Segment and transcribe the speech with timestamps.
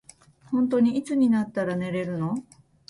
[0.49, 2.33] ほんとにいつになったら寝れるの。